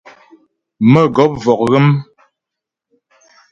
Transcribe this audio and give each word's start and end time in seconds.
Mə̌gɔp 0.91 1.31
vɔk 1.43 1.61
ghə́m. 1.69 1.87